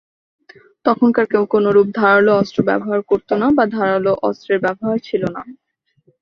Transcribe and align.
তখনকার 0.85 1.25
কেউ 1.31 1.43
কোনরূপ 1.53 1.87
ধারালো 1.95 2.31
অস্ত্র 2.41 2.59
ব্যবহার 2.69 2.99
করত 3.09 3.29
না 3.41 3.47
বা 3.57 3.63
ধারালো 3.75 4.11
অস্ত্রের 4.27 4.59
ব্যবহার 4.65 4.97
ছিল 5.07 5.23
না। 5.35 5.41